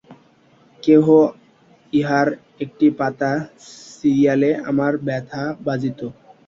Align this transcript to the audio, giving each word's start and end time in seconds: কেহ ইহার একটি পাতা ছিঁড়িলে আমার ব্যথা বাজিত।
কেহ 0.83 1.05
ইহার 1.93 2.27
একটি 2.63 2.87
পাতা 2.99 3.31
ছিঁড়িলে 3.93 4.49
আমার 4.69 4.93
ব্যথা 5.05 5.43
বাজিত। 5.65 5.99